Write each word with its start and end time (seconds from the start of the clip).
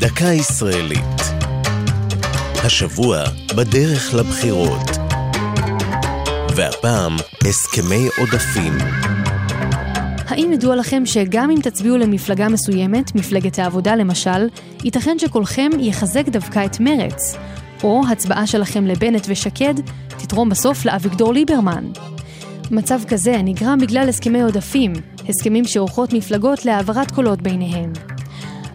דקה 0.00 0.24
ישראלית. 0.24 1.20
השבוע 2.64 3.24
בדרך 3.56 4.14
לבחירות. 4.14 4.90
והפעם 6.56 7.16
הסכמי 7.48 8.08
עודפים. 8.18 8.72
האם 10.26 10.52
ידוע 10.52 10.76
לכם 10.76 11.06
שגם 11.06 11.50
אם 11.50 11.60
תצביעו 11.62 11.96
למפלגה 11.96 12.48
מסוימת, 12.48 13.14
מפלגת 13.14 13.58
העבודה 13.58 13.94
למשל, 13.94 14.48
ייתכן 14.84 15.18
שקולכם 15.18 15.70
יחזק 15.80 16.28
דווקא 16.28 16.64
את 16.64 16.80
מרץ? 16.80 17.36
או 17.84 18.02
הצבעה 18.10 18.46
שלכם 18.46 18.86
לבנט 18.86 19.26
ושקד 19.28 19.74
תתרום 20.08 20.48
בסוף 20.48 20.84
לאביגדור 20.84 21.32
ליברמן? 21.32 21.84
מצב 22.70 23.00
כזה 23.08 23.36
נגרם 23.44 23.78
בגלל 23.80 24.08
הסכמי 24.08 24.42
עודפים, 24.42 24.92
הסכמים 25.28 25.64
שעורכות 25.64 26.12
מפלגות 26.12 26.64
להעברת 26.64 27.10
קולות 27.10 27.42
ביניהם. 27.42 28.17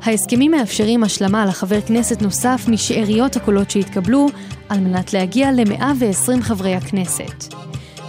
ההסכמים 0.03 0.52
מאפשרים 0.52 1.03
השלמה 1.03 1.45
לחבר 1.45 1.81
כנסת 1.81 2.21
נוסף 2.21 2.66
משאריות 2.67 3.35
הקולות 3.35 3.71
שהתקבלו, 3.71 4.27
על 4.70 4.80
מנת 4.80 5.13
להגיע 5.13 5.52
ל-120 5.52 6.41
חברי 6.41 6.75
הכנסת. 6.75 7.53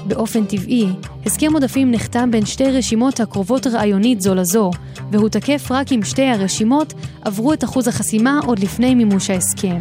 באופן 0.06 0.44
טבעי, 0.44 0.86
הסכם 1.26 1.52
עודפים 1.52 1.90
נחתם 1.90 2.30
בין 2.30 2.46
שתי 2.46 2.64
רשימות 2.64 3.20
הקרובות 3.20 3.66
רעיונית 3.66 4.20
זו 4.20 4.34
לזו, 4.34 4.70
והוא 5.10 5.28
תקף 5.28 5.66
רק 5.70 5.92
אם 5.92 6.00
שתי 6.04 6.26
הרשימות 6.26 6.94
עברו 7.22 7.52
את 7.52 7.64
אחוז 7.64 7.88
החסימה 7.88 8.40
עוד 8.46 8.58
לפני 8.58 8.94
מימוש 8.94 9.30
ההסכם. 9.30 9.78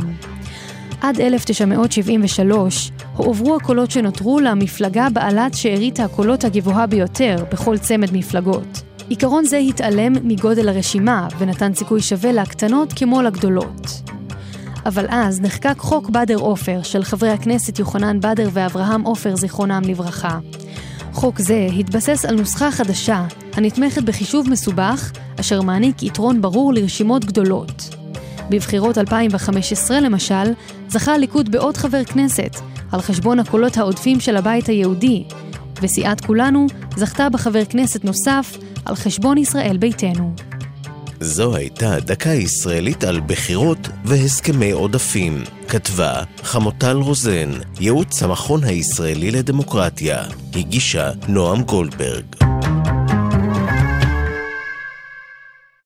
עד 1.02 1.22
1973 1.22 2.92
הועברו 3.16 3.56
הקולות 3.56 3.92
שנותרו 3.92 4.40
למפלגה 4.40 5.08
בעלת 5.10 5.54
שארית 5.54 6.00
הקולות 6.00 6.44
הגבוהה 6.44 6.88
ביותר 6.88 7.46
בכל 7.52 7.78
צמד 7.78 8.10
מפלגות. 8.14 8.93
עיקרון 9.14 9.46
זה 9.46 9.58
התעלם 9.58 10.14
מגודל 10.24 10.70
הרשימה 10.70 11.28
ונתן 11.38 11.74
סיכוי 11.74 12.02
שווה 12.02 12.32
לקטנות 12.32 12.94
כמו 12.94 13.22
לגדולות. 13.22 14.02
אבל 14.86 15.06
אז 15.10 15.42
נחקק 15.42 15.76
חוק 15.78 16.10
בדר 16.10 16.36
עופר 16.36 16.82
של 16.84 17.04
חברי 17.04 17.30
הכנסת 17.30 17.80
יוחנן 17.80 18.20
בדר 18.20 18.50
ואברהם 18.54 19.02
עופר 19.02 19.36
זיכרונם 19.36 19.82
לברכה. 19.86 20.40
חוק 21.12 21.40
זה 21.40 21.68
התבסס 21.80 22.26
על 22.26 22.36
נוסחה 22.36 22.72
חדשה, 22.72 23.26
הנתמכת 23.54 24.04
בחישוב 24.04 24.50
מסובך, 24.50 25.12
אשר 25.40 25.62
מעניק 25.62 26.04
יתרון 26.04 26.42
ברור 26.42 26.74
לרשימות 26.74 27.26
גדולות. 27.26 27.96
בבחירות 28.50 28.98
2015 28.98 30.00
למשל, 30.00 30.54
זכה 30.90 31.14
הליכוד 31.14 31.52
בעוד 31.52 31.78
חבר 31.78 32.04
כנסת, 32.04 32.56
על 32.92 33.02
חשבון 33.02 33.40
הקולות 33.40 33.78
העודפים 33.78 34.20
של 34.20 34.38
הבית 34.38 34.68
היהודי, 34.68 35.24
וסיעת 35.82 36.26
כולנו 36.26 36.68
זכתה 36.96 37.30
בחבר 37.30 37.66
כנסת 37.66 38.06
נוסף 38.06 38.58
על 38.86 38.96
חשבון 38.96 39.38
ישראל 39.38 39.78
ביתנו. 39.78 40.36
זו 41.20 41.56
הייתה 41.56 42.00
דקה 42.00 42.30
ישראלית 42.30 43.04
על 43.04 43.20
בחירות 43.28 43.90
והסכמי 44.06 44.72
עודפים. 44.72 45.44
כתבה 45.68 46.24
חמוטל 46.44 46.98
רוזן, 46.98 47.52
ייעוץ 47.80 48.24
המכון 48.24 48.64
הישראלי 48.64 49.32
לדמוקרטיה. 49.32 50.24
הגישה 50.56 51.12
נועם 51.28 51.62
גולדברג. 51.62 52.43